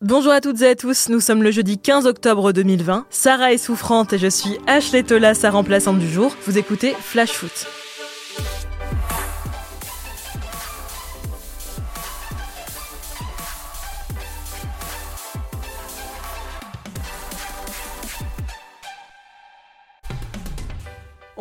Bonjour 0.00 0.30
à 0.30 0.40
toutes 0.40 0.62
et 0.62 0.68
à 0.68 0.74
tous, 0.76 1.08
nous 1.08 1.18
sommes 1.18 1.42
le 1.42 1.50
jeudi 1.50 1.76
15 1.76 2.06
octobre 2.06 2.52
2020. 2.52 3.06
Sarah 3.10 3.52
est 3.52 3.58
souffrante 3.58 4.12
et 4.12 4.18
je 4.18 4.28
suis 4.28 4.56
Ashley 4.68 5.02
Tola, 5.02 5.34
sa 5.34 5.50
remplaçante 5.50 5.98
du 5.98 6.08
jour. 6.08 6.36
Vous 6.46 6.56
écoutez 6.56 6.94
Flash 7.00 7.32
Foot. 7.32 7.66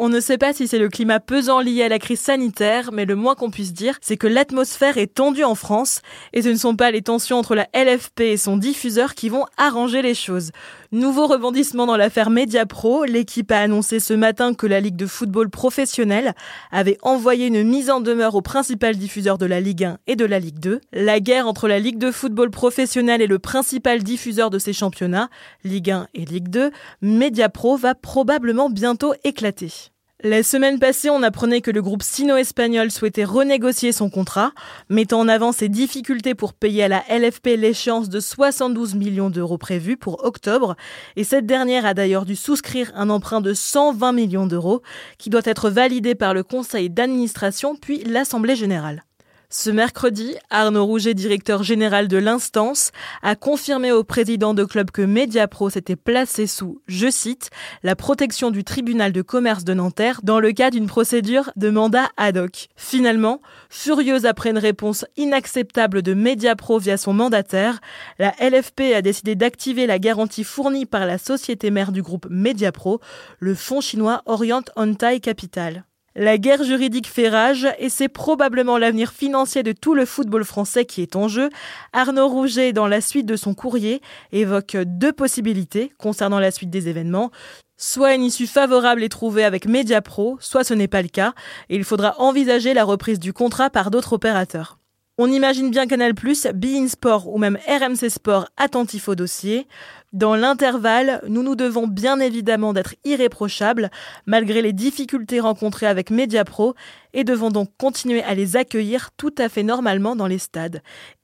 On 0.08 0.10
ne 0.10 0.21
sait 0.21 0.38
pas 0.38 0.54
si 0.54 0.70
c'est 0.70 0.80
le 0.80 0.88
climat 0.88 1.20
pesant 1.20 1.60
lié 1.60 1.84
à 1.84 1.89
la 1.89 2.00
crise 2.00 2.21
sanitaire, 2.21 2.94
mais 2.94 3.04
le 3.04 3.18
moins 3.18 3.36
qu'on 3.36 3.52
puisse 3.52 3.74
dire, 3.74 3.98
c'est 4.00 4.16
que 4.16 4.26
l'atmosphère 4.26 4.98
est 4.98 5.14
tendue 5.14 5.44
en 5.44 5.54
France, 5.54 6.00
et 6.32 6.42
ce 6.42 6.48
ne 6.48 6.56
sont 6.56 6.78
pas 6.78 6.92
les 6.92 7.02
tensions 7.02 7.38
entre 7.38 7.56
la 7.56 7.68
LFP 7.74 8.21
et 8.21 8.38
son 8.38 8.56
diffuseur 8.56 9.16
qui 9.16 9.28
vont 9.28 9.46
arranger 9.57 10.02
les 10.02 10.14
choses. 10.16 10.51
Nouveau 10.93 11.28
rebondissement 11.28 11.86
dans 11.86 11.98
l'affaire 11.98 12.29
Mediapro, 12.29 13.04
l'équipe 13.04 13.51
a 13.51 13.60
annoncé 13.60 14.00
ce 14.00 14.14
matin 14.14 14.54
que 14.54 14.65
la 14.65 14.79
Ligue 14.79 14.96
de 14.96 15.07
football 15.07 15.50
professionnel 15.50 16.36
avait 16.71 17.00
envoyé 17.01 17.48
une 17.48 17.64
mise 17.64 17.89
en 17.89 18.00
demeure 18.00 18.36
au 18.36 18.42
principal 18.42 18.96
diffuseur 18.96 19.37
de 19.37 19.46
la 19.46 19.60
Ligue 19.60 19.84
1 19.84 19.98
et 20.07 20.15
de 20.15 20.24
la 20.24 20.39
Ligue 20.39 20.60
2. 20.60 20.79
La 20.93 21.20
guerre 21.20 21.48
entre 21.48 21.68
la 21.68 21.79
Ligue 21.79 21.98
de 21.98 22.12
football 22.12 22.50
professionnel 22.50 23.21
et 23.21 23.28
le 23.28 23.39
principal 23.39 24.04
diffuseur 24.04 24.51
de 24.51 24.57
ces 24.57 24.71
championnats, 24.71 25.28
Ligue 25.65 25.92
1 25.92 26.07
et 26.14 26.24
Ligue 26.24 26.48
2, 26.48 26.71
Mediapro 27.01 27.76
va 27.76 27.93
probablement 27.93 28.70
bientôt 28.70 29.14
éclater. 29.26 29.92
La 30.24 30.42
semaine 30.42 30.80
passée, 30.80 31.12
on 31.12 31.21
apprenait 31.21 31.62
que 31.62 31.70
le 31.70 31.84
groupe 31.84 32.02
sino-espagnol 32.02 32.89
souhaitait 32.89 33.23
renégocier 33.23 33.92
son 33.92 34.09
contrat, 34.09 34.52
mettant 34.90 35.20
en 35.20 35.28
avant 35.28 35.52
ses 35.52 35.70
difficultés 35.70 36.34
pour 36.34 36.56
payer 36.56 36.86
à 36.86 36.88
la 36.88 37.03
LFP 37.08 37.50
l'échéance 37.56 38.09
de 38.09 38.20
72 38.20 38.95
millions 38.95 39.30
d'euros 39.30 39.59
prévus 39.59 39.95
pour 39.95 40.26
octobre, 40.26 40.76
et 41.17 41.23
cette 41.23 41.45
dernière 41.45 41.86
a 41.86 41.94
d'ailleurs 41.94 42.26
dû 42.26 42.36
souscrire 42.36 42.92
un 42.96 43.12
emprunt 43.12 43.42
de 43.42 43.54
120 43.54 44.12
millions 44.12 44.48
d'euros, 44.48 44.82
qui 45.20 45.30
doit 45.30 45.42
être 45.46 45.70
validé 45.70 46.16
par 46.16 46.34
le 46.34 46.42
conseil 46.42 46.90
d'administration 46.90 47.76
puis 47.76 48.04
l'Assemblée 48.04 48.56
générale. 48.56 49.04
Ce 49.50 49.70
mercredi, 49.70 50.36
Arnaud 50.50 50.84
Rouget, 50.84 51.14
directeur 51.14 51.64
général 51.64 52.09
de 52.09 52.17
l'instance, 52.17 52.92
a 53.23 53.38
confirmé 53.38 53.94
au 53.94 54.03
président 54.03 54.53
de 54.53 54.66
club 54.66 54.92
que 54.92 55.02
Mediapro 55.02 55.70
s'était 55.70 55.95
placé 55.95 56.48
sous, 56.48 56.81
je 56.88 57.09
cite, 57.09 57.50
la 57.81 57.95
protection 57.95 58.52
du 58.52 58.66
tribunal 58.66 59.14
de 59.14 59.22
commerce 59.22 59.64
de 59.64 59.73
Nanterre 59.73 60.20
dans 60.22 60.42
le 60.42 60.52
cas 60.52 60.70
d'une 60.70 60.88
procédure 60.88 61.50
de 61.56 61.70
mandat 61.70 62.09
ad 62.18 62.36
hoc. 62.36 62.68
Finalement, 62.75 63.42
furieuse 63.70 64.25
après 64.25 64.50
une 64.50 64.58
réponse 64.58 65.06
inacceptable 65.16 66.02
de 66.02 66.14
Mediapro 66.14 66.78
via 66.78 66.98
son 66.98 67.14
mandataire, 67.14 67.80
la 68.20 68.34
LFP 68.42 68.94
a 68.94 69.02
décidé 69.02 69.36
d'activer 69.36 69.88
la 69.88 69.98
garantie 69.98 70.44
fournie 70.44 70.86
par 70.86 71.06
la 71.06 71.18
société 71.18 71.72
mère 71.72 71.94
du 71.94 72.02
groupe 72.02 72.28
Mediapro, 72.30 73.00
le 73.40 73.56
fonds 73.56 73.80
chinois 73.80 74.23
Orient 74.25 74.64
Ontai 74.75 75.22
Capital. 75.22 75.87
La 76.20 76.40
guerre 76.40 76.64
juridique 76.64 77.08
fait 77.08 77.30
rage 77.30 77.68
et 77.78 77.90
c'est 77.90 78.08
probablement 78.08 78.80
l'avenir 78.80 79.12
financier 79.12 79.62
de 79.62 79.72
tout 79.72 79.94
le 79.94 80.04
football 80.04 80.44
français 80.44 80.84
qui 80.84 81.04
est 81.04 81.16
en 81.16 81.28
jeu. 81.28 81.52
Arnaud 81.94 82.28
Rouget, 82.28 82.74
dans 82.74 82.88
la 82.88 83.02
suite 83.02 83.28
de 83.28 83.36
son 83.36 83.54
courrier, 83.54 84.02
évoque 84.32 84.78
deux 84.78 85.14
possibilités 85.14 85.94
concernant 86.00 86.40
la 86.40 86.50
suite 86.50 86.72
des 86.72 86.90
événements. 86.90 87.30
Soit 87.78 88.16
une 88.16 88.24
issue 88.24 88.48
favorable 88.48 89.04
est 89.04 89.09
trouvée 89.09 89.44
avec 89.44 89.68
Mediapro, 89.68 90.38
soit 90.40 90.64
ce 90.64 90.74
n'est 90.74 90.88
pas 90.88 91.04
le 91.04 91.08
cas, 91.08 91.36
et 91.70 91.76
il 91.76 91.84
faudra 91.84 92.20
envisager 92.20 92.74
la 92.74 92.84
reprise 92.84 93.20
du 93.20 93.31
contrat 93.31 93.70
par 93.70 93.92
d'autres 93.92 94.14
opérateurs. 94.14 94.80
On 95.20 95.31
imagine 95.31 95.72
bien 95.72 95.88
Canal+, 95.88 96.14
Bein 96.54 96.88
Sport 96.88 97.28
ou 97.28 97.40
même 97.40 97.58
RMC 97.68 98.08
Sport 98.09 98.50
attentif 98.56 99.08
au 99.08 99.16
dossier. 99.16 99.68
Dans 100.13 100.36
l'intervalle, 100.36 101.22
nous 101.27 101.44
nous 101.44 101.55
devons 101.55 101.86
bien 101.86 102.19
évidemment 102.19 102.72
d'être 102.72 102.95
irréprochables 103.03 103.91
malgré 104.25 104.61
les 104.61 104.72
difficultés 104.72 105.41
rencontrées 105.41 105.86
avec 105.86 106.11
Mediapro 106.11 106.75
et 107.13 107.25
devons 107.25 107.51
donc 107.51 107.69
continuer 107.78 108.23
à 108.23 108.34
les 108.34 108.56
accueillir 108.56 109.09
tout 109.17 109.35
à 109.38 109.50
fait 109.50 109.63
normalement 109.63 110.16
dans 110.16 110.28
les 110.28 110.40
stades. 110.40 110.81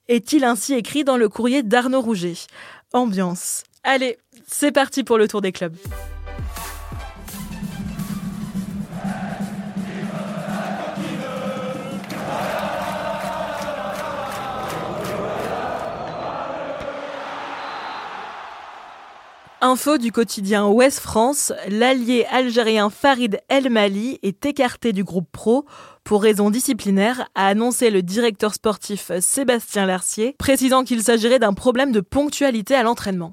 Est-il 0.08 0.44
ainsi 0.44 0.74
écrit 0.74 1.02
dans 1.02 1.16
le 1.16 1.30
courrier 1.30 1.62
d'Arnaud 1.62 2.02
Rouget? 2.02 2.34
Ambiance. 2.92 3.64
Allez, 3.84 4.18
c'est 4.46 4.72
parti 4.72 5.02
pour 5.02 5.16
le 5.16 5.28
tour 5.28 5.40
des 5.40 5.52
clubs. 5.52 5.76
Info 19.66 19.96
du 19.96 20.12
quotidien 20.12 20.66
Ouest 20.66 21.00
France, 21.00 21.50
l'allié 21.70 22.26
algérien 22.30 22.90
Farid 22.90 23.40
El 23.48 23.70
Mali 23.70 24.18
est 24.22 24.44
écarté 24.44 24.92
du 24.92 25.04
groupe 25.04 25.30
pro 25.32 25.64
pour 26.04 26.22
raison 26.22 26.50
disciplinaire, 26.50 27.30
a 27.34 27.46
annoncé 27.46 27.88
le 27.88 28.02
directeur 28.02 28.52
sportif 28.52 29.10
Sébastien 29.20 29.86
Larcier, 29.86 30.36
précisant 30.38 30.84
qu'il 30.84 31.02
s'agirait 31.02 31.38
d'un 31.38 31.54
problème 31.54 31.92
de 31.92 32.00
ponctualité 32.00 32.74
à 32.74 32.82
l'entraînement. 32.82 33.32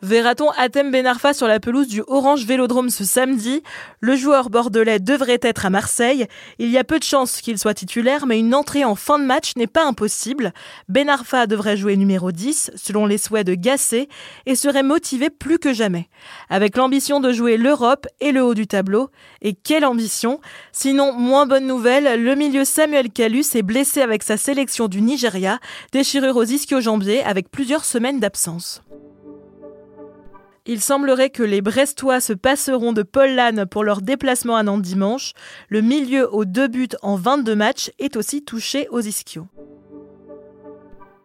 Verra-t-on 0.00 0.50
Atem 0.50 0.92
Benarfa 0.92 1.34
sur 1.34 1.48
la 1.48 1.58
pelouse 1.58 1.88
du 1.88 2.04
Orange 2.06 2.44
Vélodrome 2.44 2.88
ce 2.88 3.04
samedi? 3.04 3.64
Le 4.00 4.14
joueur 4.14 4.48
bordelais 4.48 5.00
devrait 5.00 5.40
être 5.42 5.66
à 5.66 5.70
Marseille. 5.70 6.28
Il 6.60 6.68
y 6.70 6.78
a 6.78 6.84
peu 6.84 7.00
de 7.00 7.04
chances 7.04 7.40
qu'il 7.40 7.58
soit 7.58 7.74
titulaire, 7.74 8.24
mais 8.24 8.38
une 8.38 8.54
entrée 8.54 8.84
en 8.84 8.94
fin 8.94 9.18
de 9.18 9.24
match 9.24 9.56
n'est 9.56 9.66
pas 9.66 9.84
impossible. 9.84 10.52
Benarfa 10.88 11.48
devrait 11.48 11.76
jouer 11.76 11.96
numéro 11.96 12.30
10, 12.30 12.70
selon 12.76 13.06
les 13.06 13.18
souhaits 13.18 13.44
de 13.44 13.54
Gasset, 13.54 14.08
et 14.46 14.54
serait 14.54 14.84
motivé 14.84 15.30
plus 15.30 15.58
que 15.58 15.72
jamais. 15.72 16.08
Avec 16.48 16.76
l'ambition 16.76 17.18
de 17.18 17.32
jouer 17.32 17.56
l'Europe 17.56 18.06
et 18.20 18.30
le 18.30 18.44
haut 18.44 18.54
du 18.54 18.68
tableau. 18.68 19.10
Et 19.42 19.54
quelle 19.54 19.84
ambition 19.84 20.40
Sinon, 20.70 21.12
moins 21.12 21.46
bonne 21.46 21.66
nouvelle, 21.66 22.22
le 22.22 22.36
milieu 22.36 22.64
Samuel 22.64 23.10
Calus 23.10 23.56
est 23.56 23.62
blessé 23.62 24.00
avec 24.00 24.22
sa 24.22 24.36
sélection 24.36 24.86
du 24.86 25.00
Nigeria, 25.00 25.58
déchirure 25.90 26.36
aux 26.36 26.44
ischio-jambiers 26.44 27.24
avec 27.24 27.50
plusieurs 27.50 27.84
semaines 27.84 28.20
d'absence. 28.20 28.80
Il 30.70 30.82
semblerait 30.82 31.30
que 31.30 31.42
les 31.42 31.62
Brestois 31.62 32.20
se 32.20 32.34
passeront 32.34 32.92
de 32.92 33.02
Paul 33.02 33.30
Lannes 33.30 33.64
pour 33.64 33.84
leur 33.84 34.02
déplacement 34.02 34.54
à 34.54 34.62
Nantes 34.62 34.82
dimanche. 34.82 35.32
Le 35.70 35.80
milieu 35.80 36.28
aux 36.30 36.44
deux 36.44 36.68
buts 36.68 36.88
en 37.00 37.16
22 37.16 37.56
matchs 37.56 37.90
est 37.98 38.16
aussi 38.16 38.44
touché 38.44 38.86
aux 38.90 39.00
ischios. 39.00 39.46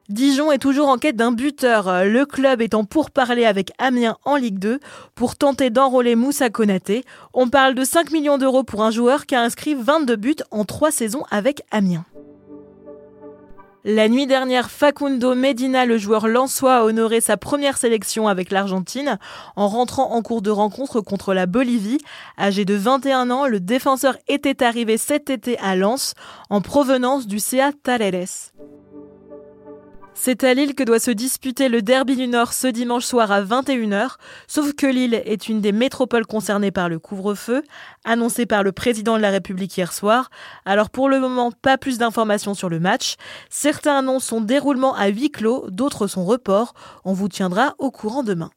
Dijon 0.08 0.50
est 0.54 0.60
toujours 0.60 0.88
en 0.88 0.98
quête 0.98 1.18
d'un 1.18 1.34
buteur. 1.34 2.06
Le 2.06 2.26
club 2.26 2.62
est 2.62 2.74
en 2.74 2.86
pourparlers 2.86 3.46
avec 3.46 3.74
Amiens 3.80 4.18
en 4.24 4.38
Ligue 4.38 4.60
2 4.60 4.80
pour 5.14 5.36
tenter 5.36 5.70
d'enrôler 5.70 6.16
Moussa 6.16 6.50
Konaté. 6.50 7.04
On 7.34 7.50
parle 7.50 7.76
de 7.76 7.84
5 7.84 8.12
millions 8.12 8.38
d'euros 8.38 8.64
pour 8.64 8.82
un 8.82 8.92
joueur 8.92 9.26
qui 9.26 9.36
a 9.36 9.42
inscrit 9.42 9.76
22 9.76 10.16
buts 10.16 10.36
en 10.52 10.64
3 10.64 10.92
saisons 10.92 11.24
avec 11.32 11.64
Amiens. 11.70 12.06
La 13.86 14.08
nuit 14.08 14.28
dernière, 14.28 14.72
Facundo 14.72 15.36
Medina, 15.36 15.86
le 15.86 15.98
joueur 15.98 16.30
lançois, 16.30 16.78
a 16.78 16.84
honoré 16.86 17.20
sa 17.20 17.36
première 17.36 17.78
sélection 17.78 18.30
avec 18.30 18.50
l'Argentine 18.50 19.20
en 19.58 19.68
rentrant 19.68 20.14
en 20.14 20.22
cours 20.22 20.42
de 20.42 20.50
rencontre 20.50 21.02
contre 21.02 21.34
la 21.34 21.48
Bolivie. 21.48 21.98
Âgé 22.40 22.64
de 22.64 22.76
21 22.76 23.30
ans, 23.30 23.46
le 23.46 23.60
défenseur 23.60 24.16
était 24.30 24.64
arrivé 24.64 24.98
cet 24.98 25.30
été 25.30 25.58
à 25.60 25.76
Lens 25.76 26.14
en 26.50 26.62
provenance 26.62 27.28
du 27.28 27.40
CA 27.40 27.72
Taleres. 27.84 28.54
C'est 30.16 30.44
à 30.44 30.54
Lille 30.54 30.76
que 30.76 30.84
doit 30.84 31.00
se 31.00 31.12
disputer 31.12 31.70
le 31.70 31.82
Derby 31.82 32.16
du 32.16 32.28
Nord 32.28 32.54
ce 32.54 32.68
dimanche 32.68 33.06
soir 33.06 33.32
à 33.32 33.42
21h, 33.42 34.18
sauf 34.48 34.74
que 34.74 34.86
Lille 34.86 35.22
est 35.26 35.50
une 35.50 35.60
des 35.60 35.72
métropoles 35.72 36.28
concernées 36.28 36.72
par 36.72 36.88
le 36.88 37.00
couvre-feu, 37.00 37.64
annoncé 38.06 38.46
par 38.46 38.64
le 38.64 38.72
président 38.72 39.18
de 39.18 39.22
la 39.22 39.32
République 39.32 39.76
hier 39.76 39.92
soir. 39.92 40.30
Alors 40.66 40.92
pour 40.92 41.10
le 41.10 41.20
moment, 41.20 41.52
pas 41.52 41.80
plus 41.80 41.98
d'informations 41.98 42.54
sur 42.54 42.70
le 42.70 42.80
match. 42.80 43.16
Certains 43.50 43.98
annoncent 43.98 44.28
son 44.28 44.42
déroulement 44.42 44.96
à 44.96 45.08
huis 45.08 45.32
clos, 45.32 45.66
d'autres 45.70 46.08
son 46.08 46.26
report. 46.26 46.74
On 47.06 47.14
vous 47.14 47.28
tiendra 47.28 47.74
au 47.80 47.90
courant 47.90 48.24
demain. 48.24 48.52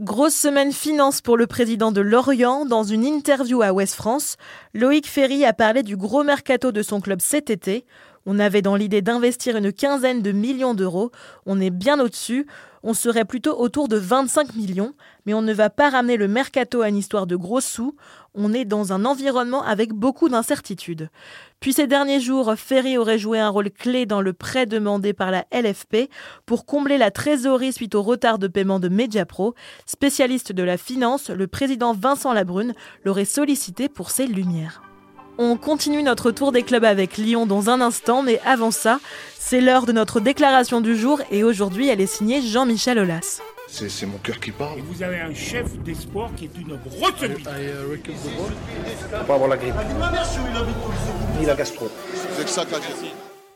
Grosse 0.00 0.34
semaine 0.34 0.72
finance 0.72 1.20
pour 1.20 1.36
le 1.36 1.46
président 1.46 1.92
de 1.92 2.00
Lorient. 2.00 2.64
Dans 2.64 2.84
une 2.84 3.04
interview 3.04 3.60
à 3.60 3.74
Ouest 3.74 3.94
France, 3.94 4.38
Loïc 4.72 5.06
Ferry 5.06 5.44
a 5.44 5.52
parlé 5.52 5.82
du 5.82 5.94
gros 5.94 6.24
mercato 6.24 6.72
de 6.72 6.82
son 6.82 7.02
club 7.02 7.20
cet 7.20 7.50
été. 7.50 7.84
On 8.26 8.38
avait 8.38 8.62
dans 8.62 8.76
l'idée 8.76 9.02
d'investir 9.02 9.56
une 9.56 9.72
quinzaine 9.72 10.22
de 10.22 10.32
millions 10.32 10.74
d'euros. 10.74 11.10
On 11.46 11.60
est 11.60 11.70
bien 11.70 11.98
au-dessus. 11.98 12.46
On 12.82 12.94
serait 12.94 13.24
plutôt 13.24 13.58
autour 13.58 13.88
de 13.88 13.96
25 13.96 14.54
millions. 14.54 14.94
Mais 15.24 15.34
on 15.34 15.42
ne 15.42 15.52
va 15.52 15.70
pas 15.70 15.90
ramener 15.90 16.16
le 16.16 16.28
mercato 16.28 16.82
à 16.82 16.88
une 16.88 16.96
histoire 16.96 17.26
de 17.26 17.36
gros 17.36 17.60
sous. 17.60 17.96
On 18.34 18.52
est 18.52 18.64
dans 18.64 18.92
un 18.92 19.04
environnement 19.04 19.64
avec 19.64 19.92
beaucoup 19.92 20.28
d'incertitudes. 20.28 21.08
Puis 21.60 21.72
ces 21.72 21.86
derniers 21.86 22.20
jours, 22.20 22.54
Ferry 22.56 22.96
aurait 22.98 23.18
joué 23.18 23.38
un 23.40 23.48
rôle 23.48 23.70
clé 23.70 24.06
dans 24.06 24.20
le 24.20 24.32
prêt 24.32 24.66
demandé 24.66 25.12
par 25.12 25.30
la 25.30 25.46
LFP 25.52 26.10
pour 26.46 26.66
combler 26.66 26.98
la 26.98 27.10
trésorerie 27.10 27.72
suite 27.72 27.94
au 27.94 28.02
retard 28.02 28.38
de 28.38 28.48
paiement 28.48 28.80
de 28.80 28.88
Mediapro. 28.88 29.54
Spécialiste 29.86 30.52
de 30.52 30.62
la 30.62 30.76
finance, 30.76 31.30
le 31.30 31.46
président 31.46 31.94
Vincent 31.94 32.32
Labrune 32.32 32.74
l'aurait 33.04 33.24
sollicité 33.24 33.88
pour 33.88 34.10
ses 34.10 34.26
lumières. 34.26 34.82
On 35.42 35.56
continue 35.56 36.02
notre 36.02 36.32
tour 36.32 36.52
des 36.52 36.62
clubs 36.62 36.84
avec 36.84 37.16
Lyon 37.16 37.46
dans 37.46 37.70
un 37.70 37.80
instant, 37.80 38.22
mais 38.22 38.38
avant 38.44 38.70
ça, 38.70 39.00
c'est 39.38 39.62
l'heure 39.62 39.86
de 39.86 39.92
notre 39.92 40.20
déclaration 40.20 40.82
du 40.82 40.94
jour 40.94 41.22
et 41.30 41.44
aujourd'hui 41.44 41.88
elle 41.88 42.02
est 42.02 42.06
signée 42.06 42.42
Jean-Michel 42.42 42.98
Aulas. 42.98 43.40
C'est 43.66 44.04
mon 44.04 44.18
cœur 44.18 44.38
qui 44.38 44.50
parle. 44.50 44.80
Et 44.80 44.82
vous 44.82 45.02
avez 45.02 45.20
un 45.20 45.32
chef 45.32 45.78
d'espoir 45.78 46.28
qui 46.36 46.44
est 46.44 46.58
une 46.58 46.76
grosse 46.76 47.22
bite. 47.22 47.48
Pas 49.26 49.34
avoir 49.34 49.48
la 49.48 49.56
grippe. 49.56 49.72
Ni 51.38 51.46
la 51.46 51.54
gastro. 51.54 51.88
C'est 52.36 52.44
que 52.44 52.50
ça 52.50 52.66
qu'a 52.66 52.76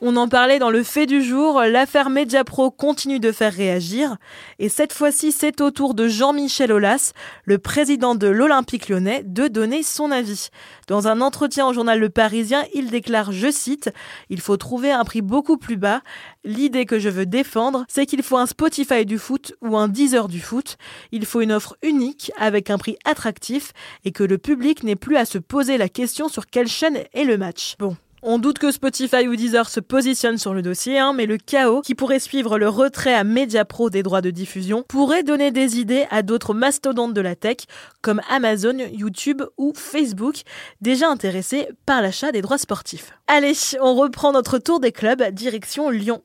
On 0.07 0.17
en 0.17 0.29
parlait 0.29 0.59
dans 0.59 0.69
le 0.69 0.83
fait 0.83 1.07
du 1.07 1.23
jour, 1.23 1.63
l'affaire 1.63 2.11
Mediapro 2.11 2.71
continue 2.71 3.21
de 3.21 3.33
faire 3.33 3.55
réagir 3.55 4.19
et 4.59 4.69
cette 4.69 4.93
fois-ci 4.93 5.33
c'est 5.33 5.63
au 5.63 5.71
tour 5.71 5.95
de 5.95 6.09
Jean-Michel 6.09 6.73
Aulas, 6.73 7.15
le 7.47 7.57
président 7.57 8.15
de 8.15 8.27
l'Olympique 8.27 8.91
lyonnais, 8.91 9.23
de 9.25 9.49
donner 9.49 9.83
son 9.83 10.11
avis. 10.11 10.51
Dans 10.89 11.09
un 11.09 11.23
entretien 11.23 11.67
au 11.67 11.73
journal 11.73 11.99
Le 11.99 12.11
Parisien, 12.11 12.65
il 12.75 12.91
déclare, 12.91 13.33
je 13.33 13.51
cite, 13.51 13.93
Il 14.29 14.43
faut 14.43 14.59
trouver 14.59 14.93
un 14.93 15.05
prix 15.05 15.23
beaucoup 15.23 15.57
plus 15.57 15.79
bas. 15.79 16.03
L'idée 16.45 16.85
que 16.85 16.99
je 16.99 17.09
veux 17.09 17.25
défendre, 17.25 17.87
c'est 17.89 18.05
qu'il 18.05 18.23
faut 18.23 18.37
un 18.37 18.45
Spotify 18.45 19.07
du 19.07 19.17
foot 19.17 19.55
ou 19.63 19.79
un 19.79 19.89
Deezer 19.89 20.29
du 20.29 20.41
foot. 20.41 20.77
Il 21.13 21.25
faut 21.25 21.41
une 21.41 21.53
offre 21.53 21.79
unique 21.83 22.31
avec 22.39 22.69
un 22.69 22.77
prix 22.77 22.99
attractif 23.07 23.73
et 24.05 24.13
que 24.13 24.23
le 24.23 24.37
public 24.37 24.83
n'ait 24.83 24.97
plus 24.97 25.17
à 25.17 25.25
se 25.25 25.39
poser 25.39 25.79
la 25.79 25.89
question 25.89 26.29
sur 26.29 26.45
quelle 26.45 26.69
chaîne 26.69 26.99
est 27.15 27.25
le 27.25 27.39
match. 27.39 27.77
Bon, 27.79 27.97
on 28.25 28.39
doute 28.39 28.59
que 28.59 28.71
Spotify 28.71 29.29
ou 29.29 29.37
Deezer 29.37 29.69
se 29.69 29.81
positionnent 29.81 30.39
sur 30.39 30.55
le 30.55 30.63
dossier, 30.63 30.99
hein, 30.99 31.13
mais 31.13 31.27
le 31.27 31.37
chaos 31.37 31.83
qui 31.83 31.95
pourrait 31.95 32.19
suivre 32.19 32.59
le 32.59 32.69
retrait 32.69 33.15
à 33.15 33.23
Mediapro 33.23 33.91
des 33.91 34.03
droits 34.03 34.23
de 34.23 34.31
diffusion 34.31 34.83
pourrait 34.89 35.23
donner 35.23 35.51
des 35.51 35.79
idées 35.79 36.07
à 36.11 36.23
d'autres 36.23 36.55
mastodontes 36.55 37.13
de 37.13 37.21
la 37.21 37.37
tech 37.37 37.59
comme 38.01 38.23
Amazon, 38.31 38.79
YouTube 38.93 39.43
ou 39.59 39.73
Facebook, 39.77 40.37
déjà 40.81 41.09
intéressés 41.09 41.69
par 41.85 42.01
l'achat 42.01 42.33
des 42.33 42.41
droits 42.41 42.59
sportifs. 42.59 43.13
Allez, 43.27 43.53
on 43.81 43.95
reprend 43.95 44.33
notre 44.33 44.59
tour 44.59 44.81
des 44.81 44.93
clubs, 44.93 45.23
direction 45.31 45.91
Lyon. 45.91 46.23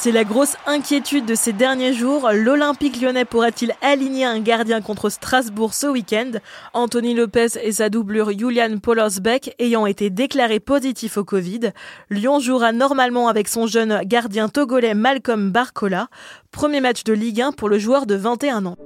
C'est 0.00 0.12
la 0.12 0.22
grosse 0.22 0.54
inquiétude 0.64 1.26
de 1.26 1.34
ces 1.34 1.52
derniers 1.52 1.92
jours. 1.92 2.30
L'Olympique 2.32 3.00
lyonnais 3.00 3.24
pourra-t-il 3.24 3.74
aligner 3.82 4.24
un 4.24 4.38
gardien 4.38 4.80
contre 4.80 5.10
Strasbourg 5.10 5.74
ce 5.74 5.88
week-end? 5.88 6.30
Anthony 6.72 7.14
Lopez 7.14 7.58
et 7.60 7.72
sa 7.72 7.88
doublure 7.88 8.30
Julian 8.30 8.78
Polosbeck 8.78 9.56
ayant 9.58 9.86
été 9.86 10.08
déclarés 10.08 10.60
positifs 10.60 11.16
au 11.16 11.24
Covid. 11.24 11.72
Lyon 12.10 12.38
jouera 12.38 12.70
normalement 12.70 13.26
avec 13.26 13.48
son 13.48 13.66
jeune 13.66 14.02
gardien 14.04 14.48
togolais 14.48 14.94
Malcolm 14.94 15.50
Barcola. 15.50 16.06
Premier 16.52 16.80
match 16.80 17.02
de 17.02 17.12
Ligue 17.12 17.40
1 17.40 17.50
pour 17.50 17.68
le 17.68 17.80
joueur 17.80 18.06
de 18.06 18.14
21 18.14 18.66
ans. 18.66 18.76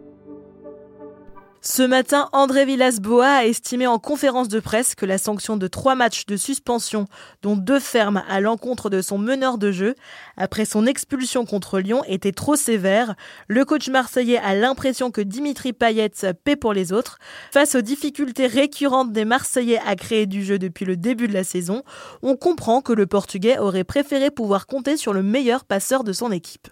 Ce 1.65 1.85
matin, 1.85 2.29
André 2.33 2.65
Villas-Boas 2.65 3.37
a 3.37 3.45
estimé 3.45 3.87
en 3.87 4.01
conférence 4.01 4.49
de 4.49 4.59
presse 4.59 4.97
que 4.97 5.07
la 5.07 5.17
sanction 5.17 5.57
de 5.57 5.69
trois 5.69 5.95
matchs 5.95 6.27
de 6.27 6.37
suspension, 6.37 7.07
dont 7.41 7.55
deux 7.55 7.79
fermes 7.79 8.25
à 8.29 8.41
l'encontre 8.41 8.91
de 8.91 9.01
son 9.01 9.17
meneur 9.17 9.59
de 9.59 9.71
jeu, 9.71 9.95
après 10.37 10.65
son 10.65 10.87
expulsion 10.87 11.47
contre 11.47 11.79
Lyon, 11.79 12.03
était 12.09 12.33
trop 12.33 12.57
sévère. 12.57 13.15
Le 13.47 13.65
coach 13.65 13.89
marseillais 13.91 14.39
a 14.39 14.57
l'impression 14.57 15.13
que 15.13 15.21
Dimitri 15.21 15.73
Payet 15.73 16.11
paie 16.43 16.57
pour 16.57 16.73
les 16.73 16.93
autres. 16.93 17.21
Face 17.53 17.77
aux 17.77 17.81
difficultés 17.81 18.49
récurrentes 18.49 19.13
des 19.13 19.25
Marseillais 19.25 19.81
à 19.87 19.95
créer 19.95 20.27
du 20.27 20.45
jeu 20.45 20.59
depuis 20.59 20.85
le 20.85 20.97
début 20.97 21.29
de 21.29 21.33
la 21.33 21.45
saison, 21.45 21.85
on 22.23 22.35
comprend 22.35 22.81
que 22.81 22.93
le 22.93 23.07
Portugais 23.07 23.61
aurait 23.61 23.85
préféré 23.85 24.33
pouvoir 24.33 24.67
compter 24.67 24.97
sur 24.97 25.13
le 25.13 25.23
meilleur 25.23 25.65
passeur 25.65 26.03
de 26.03 26.13
son 26.13 26.33
équipe 26.33 26.67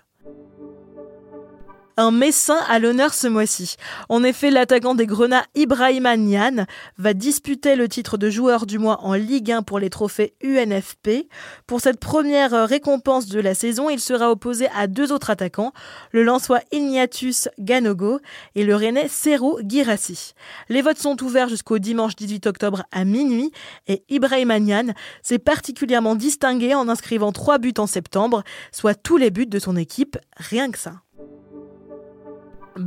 un 1.96 2.10
Messin 2.10 2.58
à 2.68 2.78
l'honneur 2.78 3.14
ce 3.14 3.26
mois-ci. 3.26 3.76
En 4.08 4.22
effet, 4.24 4.50
l'attaquant 4.50 4.94
des 4.94 5.06
Grenats 5.06 5.44
Ibrahima 5.54 6.16
Nian 6.16 6.66
va 6.98 7.14
disputer 7.14 7.76
le 7.76 7.88
titre 7.88 8.18
de 8.18 8.30
joueur 8.30 8.66
du 8.66 8.78
mois 8.78 9.00
en 9.02 9.14
Ligue 9.14 9.52
1 9.52 9.62
pour 9.62 9.78
les 9.78 9.90
trophées 9.90 10.34
UNFP. 10.42 11.28
Pour 11.66 11.80
cette 11.80 12.00
première 12.00 12.68
récompense 12.68 13.26
de 13.26 13.40
la 13.40 13.54
saison, 13.54 13.90
il 13.90 14.00
sera 14.00 14.30
opposé 14.30 14.68
à 14.76 14.86
deux 14.86 15.12
autres 15.12 15.30
attaquants, 15.30 15.72
le 16.12 16.22
Lançois 16.22 16.60
Ignatius 16.72 17.48
Ganogo 17.58 18.20
et 18.54 18.64
le 18.64 18.74
Rennais 18.74 19.08
Serou 19.08 19.58
Girassi. 19.66 20.32
Les 20.68 20.82
votes 20.82 20.98
sont 20.98 21.22
ouverts 21.22 21.48
jusqu'au 21.48 21.78
dimanche 21.78 22.16
18 22.16 22.46
octobre 22.46 22.84
à 22.92 23.04
minuit 23.04 23.52
et 23.86 24.04
Ibrahima 24.08 24.58
Nian 24.60 24.94
s'est 25.22 25.38
particulièrement 25.38 26.14
distingué 26.14 26.74
en 26.74 26.88
inscrivant 26.88 27.32
trois 27.32 27.58
buts 27.58 27.74
en 27.78 27.86
septembre, 27.86 28.42
soit 28.72 28.94
tous 28.94 29.16
les 29.16 29.30
buts 29.30 29.46
de 29.46 29.58
son 29.58 29.76
équipe, 29.76 30.18
rien 30.36 30.70
que 30.70 30.78
ça. 30.78 30.92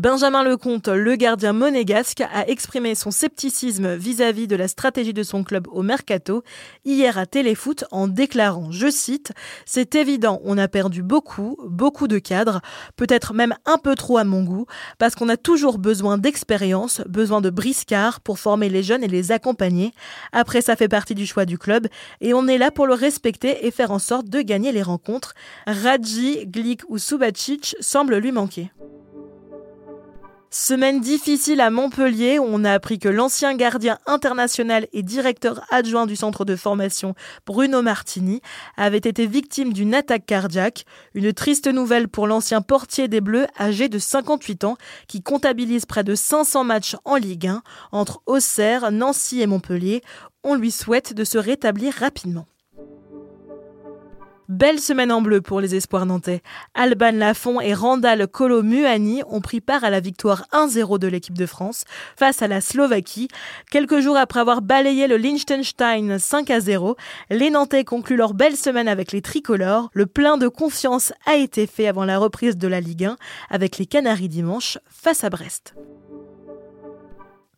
Benjamin 0.03 0.44
Lecomte, 0.44 0.89
le 0.89 1.15
gardien 1.15 1.53
monégasque, 1.53 2.19
a 2.19 2.45
exprimé 2.50 2.94
son 2.94 3.09
scepticisme 3.09 3.95
vis-à-vis 3.95 4.47
de 4.47 4.57
la 4.57 4.67
stratégie 4.67 5.13
de 5.13 5.23
son 5.23 5.45
club 5.45 5.65
au 5.71 5.81
mercato 5.81 6.44
hier 6.83 7.17
à 7.17 7.25
Téléfoot 7.25 7.85
en 7.89 8.09
déclarant, 8.09 8.69
je 8.69 8.91
cite, 8.91 9.31
C'est 9.65 9.95
évident, 9.95 10.41
on 10.44 10.57
a 10.57 10.67
perdu 10.67 11.03
beaucoup, 11.03 11.55
beaucoup 11.65 12.09
de 12.09 12.19
cadres, 12.19 12.59
peut-être 12.97 13.33
même 13.33 13.55
un 13.65 13.77
peu 13.77 13.95
trop 13.95 14.17
à 14.17 14.25
mon 14.25 14.44
goût, 14.44 14.65
parce 14.97 15.15
qu'on 15.15 15.29
a 15.29 15.38
toujours 15.38 15.77
besoin 15.77 16.17
d'expérience, 16.17 17.00
besoin 17.07 17.39
de 17.39 17.50
briscard 17.50 18.19
pour 18.19 18.39
former 18.39 18.67
les 18.67 18.83
jeunes 18.83 19.05
et 19.05 19.07
les 19.07 19.31
accompagner. 19.31 19.94
Après, 20.33 20.59
ça 20.59 20.75
fait 20.75 20.89
partie 20.89 21.15
du 21.15 21.25
choix 21.25 21.45
du 21.45 21.57
club 21.57 21.88
et 22.19 22.33
on 22.33 22.50
est 22.50 22.57
là 22.57 22.71
pour 22.71 22.88
le 22.88 22.94
respecter 22.94 23.65
et 23.65 23.71
faire 23.71 23.91
en 23.91 24.00
sorte 24.00 24.27
de 24.27 24.41
gagner 24.41 24.73
les 24.73 24.83
rencontres. 24.83 25.33
Radji, 25.65 26.45
Glick 26.45 26.81
ou 26.89 26.97
Subacic 26.97 27.77
semblent 27.79 28.17
lui 28.17 28.33
manquer. 28.33 28.69
Semaine 30.55 31.01
difficile 31.01 31.61
à 31.61 31.71
Montpellier 31.71 32.38
où 32.38 32.45
on 32.45 32.63
a 32.63 32.73
appris 32.73 33.00
que 33.00 33.09
l'ancien 33.09 33.55
gardien 33.55 33.97
international 34.05 34.85
et 34.94 35.01
directeur 35.01 35.65
adjoint 35.71 36.05
du 36.05 36.15
centre 36.15 36.45
de 36.45 36.55
formation 36.55 37.15
Bruno 37.47 37.81
Martini 37.81 38.39
avait 38.77 38.97
été 38.97 39.25
victime 39.25 39.73
d'une 39.73 39.95
attaque 39.95 40.27
cardiaque. 40.27 40.85
Une 41.15 41.33
triste 41.33 41.65
nouvelle 41.65 42.07
pour 42.07 42.27
l'ancien 42.27 42.61
portier 42.61 43.07
des 43.07 43.19
Bleus 43.19 43.47
âgé 43.59 43.89
de 43.89 43.97
58 43.97 44.63
ans 44.65 44.77
qui 45.07 45.23
comptabilise 45.23 45.88
près 45.88 46.03
de 46.03 46.13
500 46.13 46.63
matchs 46.65 46.95
en 47.03 47.15
Ligue 47.15 47.47
1 47.47 47.63
entre 47.91 48.21
Auxerre, 48.27 48.91
Nancy 48.91 49.41
et 49.41 49.47
Montpellier. 49.47 50.03
On 50.44 50.53
lui 50.53 50.69
souhaite 50.69 51.15
de 51.15 51.23
se 51.23 51.39
rétablir 51.39 51.95
rapidement. 51.95 52.45
Belle 54.53 54.79
semaine 54.79 55.11
en 55.11 55.19
bleu 55.19 55.41
pour 55.41 55.61
les 55.61 55.73
espoirs 55.73 56.05
nantais. 56.05 56.44
Alban 56.75 57.13
Lafont 57.13 57.59
et 57.59 57.73
Randall 57.73 58.27
Kolo 58.27 58.61
Muani 58.61 59.23
ont 59.27 59.41
pris 59.41 59.61
part 59.61 59.83
à 59.83 59.89
la 59.89 60.00
victoire 60.00 60.45
1-0 60.51 61.00
de 61.00 61.07
l'équipe 61.07 61.35
de 61.35 61.47
France 61.47 61.85
face 62.15 62.44
à 62.44 62.47
la 62.47 62.61
Slovaquie. 62.61 63.29
Quelques 63.71 64.00
jours 64.00 64.15
après 64.15 64.41
avoir 64.41 64.61
balayé 64.61 65.07
le 65.07 65.17
Liechtenstein 65.17 66.17
5-0, 66.17 66.95
les 67.31 67.50
Nantais 67.50 67.83
concluent 67.83 68.15
leur 68.15 68.35
belle 68.35 68.55
semaine 68.55 68.88
avec 68.88 69.11
les 69.11 69.23
tricolores. 69.23 69.89
Le 69.91 70.05
plein 70.05 70.38
de 70.38 70.48
confiance 70.48 71.13
a 71.25 71.33
été 71.33 71.65
fait 71.65 71.88
avant 71.88 72.05
la 72.05 72.19
reprise 72.19 72.55
de 72.55 72.67
la 72.67 72.79
Ligue 72.79 73.05
1 73.05 73.15
avec 73.50 73.79
les 73.79 73.88
Canaries 73.88 74.29
dimanche 74.29 74.77
face 74.88 75.24
à 75.24 75.31
Brest. 75.31 75.74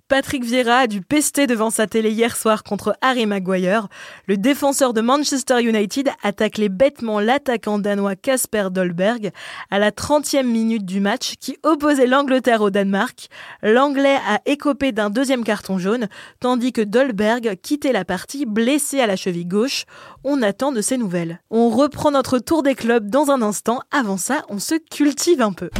Patrick 0.07 0.45
Vieira 0.45 0.77
a 0.77 0.87
dû 0.87 1.01
pester 1.01 1.47
devant 1.47 1.71
sa 1.71 1.87
télé 1.87 2.11
hier 2.11 2.37
soir 2.37 2.63
contre 2.63 2.95
Harry 3.01 3.25
Maguire. 3.25 3.87
Le 4.27 4.37
défenseur 4.37 4.93
de 4.93 5.01
Manchester 5.01 5.63
United 5.63 6.11
attaque 6.21 6.59
les 6.59 6.69
bêtement 6.69 7.19
l'attaquant 7.19 7.79
danois 7.79 8.15
Kasper 8.15 8.67
Dolberg 8.69 9.31
à 9.71 9.79
la 9.79 9.89
30e 9.89 10.43
minute 10.43 10.85
du 10.85 10.99
match 10.99 11.33
qui 11.39 11.57
opposait 11.63 12.05
l'Angleterre 12.05 12.61
au 12.61 12.69
Danemark. 12.69 13.29
L'Anglais 13.63 14.19
a 14.29 14.41
écopé 14.45 14.91
d'un 14.91 15.09
deuxième 15.09 15.43
carton 15.43 15.79
jaune, 15.79 16.07
tandis 16.39 16.71
que 16.71 16.81
Dolberg 16.81 17.55
quittait 17.63 17.91
la 17.91 18.05
partie 18.05 18.45
blessé 18.45 18.99
à 18.99 19.07
la 19.07 19.15
cheville 19.15 19.47
gauche. 19.47 19.85
On 20.23 20.43
attend 20.43 20.71
de 20.71 20.81
ses 20.81 20.97
nouvelles. 20.97 21.41
On 21.49 21.69
reprend 21.69 22.11
notre 22.11 22.37
tour 22.37 22.61
des 22.61 22.75
clubs 22.75 23.09
dans 23.09 23.31
un 23.31 23.41
instant. 23.41 23.79
Avant 23.89 24.17
ça, 24.17 24.43
on 24.49 24.59
se 24.59 24.75
cultive 24.75 25.41
un 25.41 25.53
peu. 25.53 25.71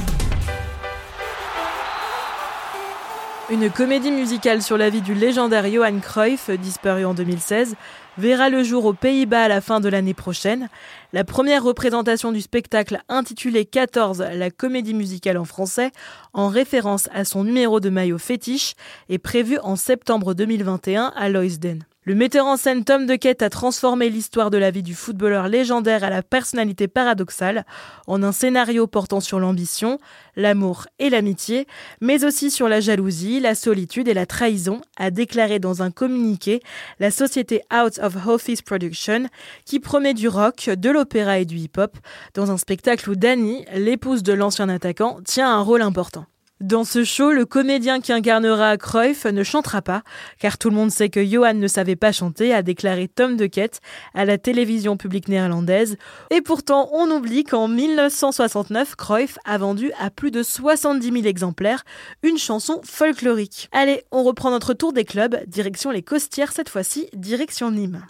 Une 3.52 3.70
comédie 3.70 4.10
musicale 4.10 4.64
sur 4.64 4.76
la 4.76 4.90
vie 4.90 5.04
du 5.04 5.14
légendaire 5.14 5.70
Johan 5.70 6.00
Cruyff, 6.00 6.50
disparu 6.50 7.06
en 7.06 7.14
2016, 7.14 7.76
verra 8.18 8.50
le 8.50 8.64
jour 8.64 8.86
aux 8.86 8.94
Pays-Bas 8.94 9.44
à 9.44 9.48
la 9.48 9.62
fin 9.62 9.80
de 9.80 9.88
l'année 9.88 10.16
prochaine. 10.16 10.68
La 11.14 11.24
première 11.24 11.64
représentation 11.64 12.32
du 12.32 12.42
spectacle 12.42 13.02
intitulé 13.08 13.66
14, 13.66 14.26
la 14.34 14.50
comédie 14.50 14.96
musicale 14.96 15.38
en 15.38 15.46
français, 15.46 15.92
en 16.34 16.48
référence 16.48 17.08
à 17.14 17.24
son 17.24 17.44
numéro 17.44 17.80
de 17.80 17.92
maillot 17.92 18.18
fétiche, 18.18 18.74
est 19.10 19.20
prévue 19.20 19.60
en 19.60 19.76
septembre 19.76 20.34
2021 20.34 21.14
à 21.16 21.30
Loisden. 21.30 21.84
Le 22.08 22.14
metteur 22.14 22.46
en 22.46 22.56
scène 22.56 22.84
Tom 22.84 23.08
DeKet 23.08 23.42
a 23.42 23.50
transformé 23.50 24.12
l'histoire 24.12 24.52
de 24.52 24.60
la 24.60 24.70
vie 24.70 24.84
du 24.84 24.94
footballeur 24.94 25.48
légendaire 25.48 26.04
à 26.04 26.12
la 26.12 26.22
personnalité 26.22 26.88
paradoxale 26.88 27.66
en 28.06 28.22
un 28.22 28.32
scénario 28.32 28.86
portant 28.86 29.20
sur 29.20 29.40
l'ambition, 29.40 29.98
l'amour 30.36 30.86
et 31.00 31.10
l'amitié, 31.10 31.66
mais 32.02 32.24
aussi 32.24 32.52
sur 32.52 32.70
la 32.70 32.80
jalousie, 32.80 33.40
la 33.40 33.56
solitude 33.56 34.08
et 34.08 34.14
la 34.14 34.28
trahison, 34.28 34.82
a 34.98 35.10
déclaré 35.10 35.58
dans 35.58 35.82
un 35.82 35.90
communiqué 35.90 36.62
la 37.00 37.10
société 37.10 37.64
Out 37.74 37.98
of 37.98 38.28
Office 38.28 38.62
Production, 38.62 39.26
qui 39.66 39.80
promet 39.80 40.14
du 40.14 40.28
rock, 40.28 40.70
de 40.70 40.92
l'opéra 40.92 41.40
et 41.40 41.46
du 41.46 41.58
hip-hop, 41.58 41.98
dans 42.36 42.52
un 42.52 42.58
spectacle 42.58 43.10
où 43.10 43.16
Dani, 43.16 43.66
l'épouse 43.74 44.22
de 44.22 44.34
l'ancien 44.34 44.70
attaquant, 44.70 45.22
tient 45.26 45.52
un 45.52 45.62
rôle 45.62 45.82
important. 45.82 46.28
Dans 46.62 46.86
ce 46.86 47.04
show, 47.04 47.32
le 47.32 47.46
comédien 47.46 48.00
qui 48.00 48.14
incarnera 48.14 48.78
Cruyff 48.78 49.26
ne 49.26 49.44
chantera 49.44 49.82
pas, 49.82 50.04
car 50.40 50.58
tout 50.58 50.70
le 50.70 50.76
monde 50.78 50.90
sait 50.90 51.10
que 51.10 51.22
Johan 51.22 51.54
ne 51.54 51.68
savait 51.68 51.98
pas 51.98 52.14
chanter, 52.14 52.54
a 52.54 52.62
déclaré 52.62 53.10
Tom 53.10 53.36
de 53.36 53.46
Kett 53.46 53.82
à 54.14 54.24
la 54.24 54.38
télévision 54.38 54.96
publique 54.96 55.28
néerlandaise. 55.28 55.98
Et 56.30 56.42
pourtant, 56.42 56.90
on 56.94 57.12
oublie 57.12 57.44
qu'en 57.44 57.68
1969, 57.68 58.96
Cruyff 58.96 59.38
a 59.44 59.58
vendu 59.58 59.92
à 60.00 60.10
plus 60.10 60.32
de 60.32 60.44
70 60.44 61.12
000 61.12 61.26
exemplaires 61.26 61.84
une 62.24 62.38
chanson 62.38 62.80
folklorique. 62.86 63.68
Allez, 63.74 64.04
on 64.12 64.24
reprend 64.24 64.50
notre 64.50 64.74
tour 64.74 64.94
des 64.94 65.04
clubs, 65.04 65.38
direction 65.48 65.92
les 65.92 66.04
Costières 66.04 66.54
cette 66.54 66.70
fois-ci, 66.70 67.10
direction 67.14 67.70
Nîmes. 67.70 68.06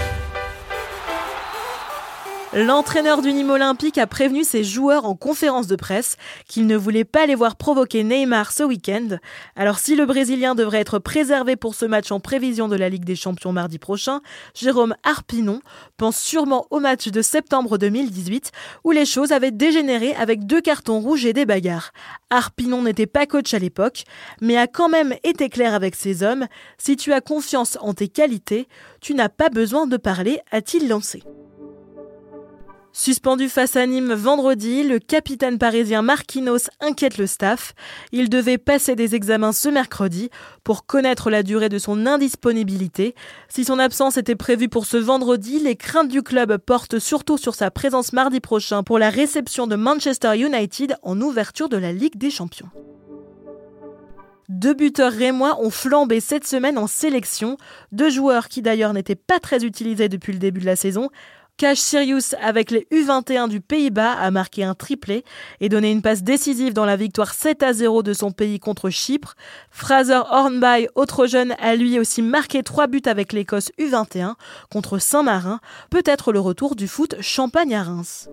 L'entraîneur 2.55 3.21
du 3.21 3.33
Nîmes 3.33 3.49
Olympique 3.49 3.97
a 3.97 4.07
prévenu 4.07 4.45
ses 4.45 4.63
joueurs 4.63 5.03
en 5.03 5.13
conférence 5.13 5.67
de 5.67 5.75
presse 5.75 6.15
qu'il 6.47 6.67
ne 6.67 6.77
voulait 6.77 7.03
pas 7.03 7.25
les 7.25 7.35
voir 7.35 7.57
provoquer 7.57 8.05
Neymar 8.05 8.53
ce 8.53 8.63
week-end. 8.63 9.17
Alors 9.57 9.77
si 9.77 9.93
le 9.93 10.05
Brésilien 10.05 10.55
devrait 10.55 10.79
être 10.79 10.97
préservé 10.97 11.57
pour 11.57 11.75
ce 11.75 11.83
match 11.83 12.13
en 12.13 12.21
prévision 12.21 12.69
de 12.69 12.77
la 12.77 12.87
Ligue 12.87 13.03
des 13.03 13.17
Champions 13.17 13.51
mardi 13.51 13.77
prochain, 13.77 14.21
Jérôme 14.53 14.95
Arpinon 15.03 15.59
pense 15.97 16.17
sûrement 16.17 16.65
au 16.69 16.79
match 16.79 17.09
de 17.09 17.21
septembre 17.21 17.77
2018 17.77 18.53
où 18.85 18.91
les 18.91 19.05
choses 19.05 19.33
avaient 19.33 19.51
dégénéré 19.51 20.15
avec 20.15 20.45
deux 20.45 20.61
cartons 20.61 21.01
rouges 21.01 21.25
et 21.25 21.33
des 21.33 21.45
bagarres. 21.45 21.91
Arpinon 22.29 22.83
n'était 22.83 23.05
pas 23.05 23.25
coach 23.25 23.53
à 23.53 23.59
l'époque, 23.59 24.05
mais 24.39 24.55
a 24.55 24.67
quand 24.67 24.87
même 24.87 25.13
été 25.25 25.49
clair 25.49 25.73
avec 25.73 25.93
ses 25.93 26.23
hommes. 26.23 26.47
Si 26.77 26.95
tu 26.95 27.11
as 27.11 27.19
confiance 27.19 27.77
en 27.81 27.93
tes 27.93 28.07
qualités, 28.07 28.69
tu 29.01 29.13
n'as 29.13 29.27
pas 29.27 29.49
besoin 29.49 29.87
de 29.87 29.97
parler, 29.97 30.39
a-t-il 30.51 30.87
lancé. 30.87 31.21
Suspendu 32.97 33.49
face 33.49 33.75
à 33.75 33.85
Nîmes 33.85 34.13
vendredi, 34.13 34.81
le 34.81 34.99
capitaine 34.99 35.57
parisien 35.57 36.01
Marquinhos 36.01 36.69
inquiète 36.79 37.17
le 37.17 37.27
staff. 37.27 37.73
Il 38.13 38.29
devait 38.29 38.57
passer 38.57 38.95
des 38.95 39.15
examens 39.15 39.51
ce 39.51 39.67
mercredi 39.67 40.29
pour 40.63 40.85
connaître 40.85 41.29
la 41.29 41.43
durée 41.43 41.67
de 41.67 41.77
son 41.77 42.05
indisponibilité. 42.05 43.13
Si 43.49 43.65
son 43.65 43.79
absence 43.79 44.15
était 44.15 44.37
prévue 44.37 44.69
pour 44.69 44.85
ce 44.85 44.95
vendredi, 44.95 45.59
les 45.59 45.75
craintes 45.75 46.07
du 46.07 46.23
club 46.23 46.55
portent 46.57 46.97
surtout 46.97 47.37
sur 47.37 47.53
sa 47.53 47.69
présence 47.69 48.13
mardi 48.13 48.39
prochain 48.39 48.81
pour 48.81 48.97
la 48.97 49.09
réception 49.09 49.67
de 49.67 49.75
Manchester 49.75 50.39
United 50.39 50.95
en 51.03 51.19
ouverture 51.19 51.67
de 51.67 51.75
la 51.75 51.91
Ligue 51.91 52.17
des 52.17 52.29
Champions. 52.29 52.69
Deux 54.47 54.75
buteurs 54.75 55.11
rémois 55.11 55.59
ont 55.59 55.71
flambé 55.71 56.19
cette 56.19 56.45
semaine 56.45 56.77
en 56.77 56.87
sélection, 56.87 57.57
deux 57.91 58.11
joueurs 58.11 58.47
qui 58.47 58.61
d'ailleurs 58.61 58.93
n'étaient 58.93 59.15
pas 59.15 59.39
très 59.39 59.65
utilisés 59.65 60.07
depuis 60.07 60.33
le 60.33 60.39
début 60.39 60.61
de 60.61 60.65
la 60.67 60.75
saison. 60.75 61.09
Cash 61.57 61.79
Sirius 61.79 62.35
avec 62.41 62.69
les 62.69 62.85
U21 62.91 63.47
du 63.47 63.61
Pays-Bas 63.61 64.11
a 64.11 64.29
marqué 64.29 64.65
un 64.65 64.73
triplé 64.73 65.23
et 65.61 65.69
donné 65.69 65.89
une 65.89 66.01
passe 66.01 66.21
décisive 66.21 66.73
dans 66.73 66.83
la 66.83 66.97
victoire 66.97 67.33
7 67.33 67.63
à 67.63 67.71
0 67.71 68.03
de 68.03 68.11
son 68.11 68.31
pays 68.31 68.59
contre 68.59 68.89
Chypre. 68.89 69.35
Fraser 69.71 70.19
Hornby, 70.29 70.89
autre 70.95 71.27
jeune, 71.27 71.55
a 71.59 71.75
lui 71.77 71.97
aussi 71.97 72.21
marqué 72.21 72.61
trois 72.61 72.87
buts 72.87 73.01
avec 73.05 73.31
l'Écosse 73.31 73.71
U21 73.79 74.33
contre 74.69 74.97
Saint-Marin. 74.97 75.61
Peut-être 75.89 76.33
le 76.33 76.41
retour 76.41 76.75
du 76.75 76.89
foot 76.89 77.15
Champagne 77.21 77.73
à 77.73 77.83
Reims. 77.83 78.27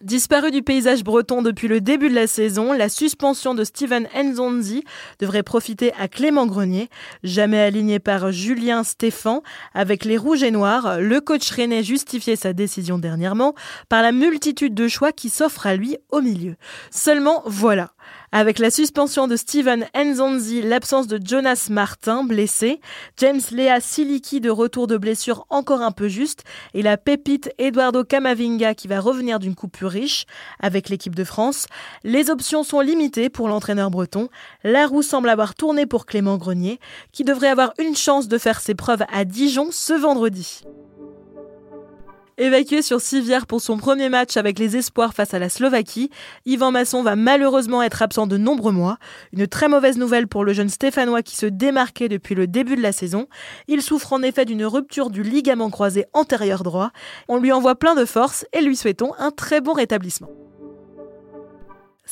Disparu 0.00 0.50
du 0.50 0.62
paysage 0.62 1.04
breton 1.04 1.42
depuis 1.42 1.68
le 1.68 1.82
début 1.82 2.08
de 2.08 2.14
la 2.14 2.26
saison, 2.26 2.72
la 2.72 2.88
suspension 2.88 3.52
de 3.52 3.64
Steven 3.64 4.08
Nzonzi 4.16 4.82
devrait 5.18 5.42
profiter 5.42 5.92
à 5.98 6.08
Clément 6.08 6.46
Grenier. 6.46 6.88
Jamais 7.22 7.60
aligné 7.60 7.98
par 7.98 8.32
Julien 8.32 8.82
Stéphan, 8.82 9.42
avec 9.74 10.06
les 10.06 10.16
Rouges 10.16 10.42
et 10.42 10.50
Noirs, 10.50 10.98
le 11.00 11.20
coach 11.20 11.50
rennais 11.50 11.82
justifiait 11.82 12.36
sa 12.36 12.54
décision 12.54 12.96
dernièrement 12.96 13.54
par 13.90 14.00
la 14.00 14.12
multitude 14.12 14.72
de 14.72 14.88
choix 14.88 15.12
qui 15.12 15.28
s'offrent 15.28 15.66
à 15.66 15.76
lui 15.76 15.98
au 16.08 16.22
milieu. 16.22 16.54
Seulement, 16.90 17.42
voilà. 17.44 17.90
Avec 18.32 18.60
la 18.60 18.70
suspension 18.70 19.26
de 19.26 19.34
Steven 19.34 19.86
Nzonzi, 19.92 20.62
l'absence 20.62 21.08
de 21.08 21.18
Jonas 21.22 21.66
Martin, 21.68 22.22
blessé, 22.22 22.80
James 23.16 23.40
Lea 23.50 23.80
Siliki 23.80 24.40
de 24.40 24.50
retour 24.50 24.86
de 24.86 24.96
blessure 24.96 25.46
encore 25.50 25.82
un 25.82 25.90
peu 25.90 26.06
juste, 26.06 26.44
et 26.72 26.82
la 26.82 26.96
pépite 26.96 27.52
Eduardo 27.58 28.04
Camavinga 28.04 28.74
qui 28.74 28.86
va 28.86 29.00
revenir 29.00 29.40
d'une 29.40 29.56
coupure 29.56 29.90
riche 29.90 30.26
avec 30.60 30.88
l'équipe 30.88 31.16
de 31.16 31.24
France, 31.24 31.66
les 32.04 32.30
options 32.30 32.62
sont 32.62 32.80
limitées 32.80 33.30
pour 33.30 33.48
l'entraîneur 33.48 33.90
breton. 33.90 34.28
La 34.62 34.86
roue 34.86 35.02
semble 35.02 35.28
avoir 35.28 35.56
tourné 35.56 35.86
pour 35.86 36.06
Clément 36.06 36.36
Grenier, 36.36 36.78
qui 37.10 37.24
devrait 37.24 37.48
avoir 37.48 37.72
une 37.80 37.96
chance 37.96 38.28
de 38.28 38.38
faire 38.38 38.60
ses 38.60 38.76
preuves 38.76 39.02
à 39.12 39.24
Dijon 39.24 39.70
ce 39.72 39.92
vendredi. 39.92 40.62
Évacué 42.40 42.80
sur 42.80 43.02
civière 43.02 43.46
pour 43.46 43.60
son 43.60 43.76
premier 43.76 44.08
match 44.08 44.38
avec 44.38 44.58
les 44.58 44.74
espoirs 44.74 45.12
face 45.12 45.34
à 45.34 45.38
la 45.38 45.50
Slovaquie, 45.50 46.08
Yvan 46.46 46.70
Masson 46.70 47.02
va 47.02 47.14
malheureusement 47.14 47.82
être 47.82 48.00
absent 48.00 48.26
de 48.26 48.38
nombreux 48.38 48.72
mois. 48.72 48.96
Une 49.34 49.46
très 49.46 49.68
mauvaise 49.68 49.98
nouvelle 49.98 50.26
pour 50.26 50.42
le 50.42 50.54
jeune 50.54 50.70
Stéphanois 50.70 51.20
qui 51.20 51.36
se 51.36 51.44
démarquait 51.44 52.08
depuis 52.08 52.34
le 52.34 52.46
début 52.46 52.76
de 52.76 52.80
la 52.80 52.92
saison. 52.92 53.26
Il 53.68 53.82
souffre 53.82 54.14
en 54.14 54.22
effet 54.22 54.46
d'une 54.46 54.64
rupture 54.64 55.10
du 55.10 55.22
ligament 55.22 55.68
croisé 55.68 56.06
antérieur 56.14 56.62
droit. 56.62 56.92
On 57.28 57.36
lui 57.36 57.52
envoie 57.52 57.74
plein 57.74 57.94
de 57.94 58.06
force 58.06 58.46
et 58.54 58.62
lui 58.62 58.74
souhaitons 58.74 59.12
un 59.18 59.32
très 59.32 59.60
bon 59.60 59.74
rétablissement. 59.74 60.30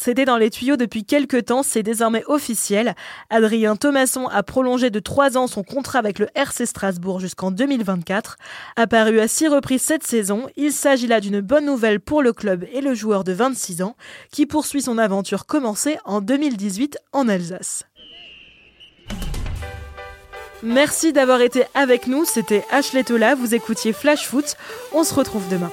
C'était 0.00 0.24
dans 0.24 0.36
les 0.36 0.50
tuyaux 0.50 0.76
depuis 0.76 1.04
quelques 1.04 1.46
temps, 1.46 1.64
c'est 1.64 1.82
désormais 1.82 2.22
officiel. 2.28 2.94
Adrien 3.30 3.74
Thomasson 3.74 4.28
a 4.28 4.44
prolongé 4.44 4.90
de 4.90 5.00
trois 5.00 5.36
ans 5.36 5.48
son 5.48 5.64
contrat 5.64 5.98
avec 5.98 6.20
le 6.20 6.28
RC 6.36 6.66
Strasbourg 6.66 7.18
jusqu'en 7.18 7.50
2024. 7.50 8.36
Apparu 8.76 9.18
à 9.18 9.26
six 9.26 9.48
reprises 9.48 9.82
cette 9.82 10.06
saison, 10.06 10.46
il 10.56 10.70
s'agit 10.70 11.08
là 11.08 11.20
d'une 11.20 11.40
bonne 11.40 11.66
nouvelle 11.66 11.98
pour 11.98 12.22
le 12.22 12.32
club 12.32 12.64
et 12.72 12.80
le 12.80 12.94
joueur 12.94 13.24
de 13.24 13.32
26 13.32 13.82
ans 13.82 13.96
qui 14.30 14.46
poursuit 14.46 14.82
son 14.82 14.98
aventure 14.98 15.46
commencée 15.46 15.98
en 16.04 16.20
2018 16.20 16.96
en 17.12 17.28
Alsace. 17.28 17.84
Merci 20.62 21.12
d'avoir 21.12 21.40
été 21.40 21.64
avec 21.74 22.06
nous, 22.06 22.24
c'était 22.24 22.64
Ashley 22.70 23.02
Tola, 23.02 23.34
vous 23.34 23.52
écoutiez 23.52 23.92
Flash 23.92 24.28
Foot, 24.28 24.56
on 24.92 25.02
se 25.02 25.12
retrouve 25.12 25.48
demain. 25.48 25.72